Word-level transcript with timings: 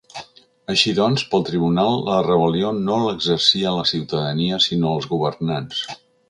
Així 0.73 0.93
doncs, 0.99 1.23
pel 1.33 1.45
tribunal 1.49 2.01
la 2.07 2.15
rebel·lió 2.29 2.71
no 2.87 2.97
l’exercia 3.03 3.75
la 3.77 3.85
ciutadania, 3.93 4.59
sinó 4.71 4.97
els 4.99 5.11
governants. 5.13 5.85